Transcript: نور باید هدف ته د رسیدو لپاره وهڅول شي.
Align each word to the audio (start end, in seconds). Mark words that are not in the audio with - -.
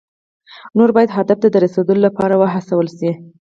نور 0.77 0.89
باید 0.95 1.15
هدف 1.17 1.37
ته 1.43 1.47
د 1.51 1.55
رسیدو 1.65 1.95
لپاره 2.05 2.33
وهڅول 2.37 2.87
شي. 2.97 3.11